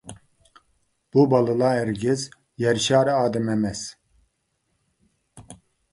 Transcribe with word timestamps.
بۇ 1.17 1.25
بالىلار 1.33 1.75
ھەرگىز 1.79 2.25
يەر 2.65 2.81
شارى 2.89 3.15
ئادىمى 3.19 3.55
ئەمەس. 3.57 3.85